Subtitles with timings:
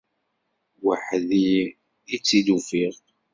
[0.83, 1.49] Weḥd-i
[2.13, 2.95] i tt-id-ufiɣ.